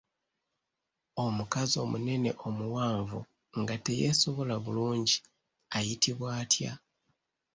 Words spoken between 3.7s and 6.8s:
teyeesobola bulungi ayitibwa atya?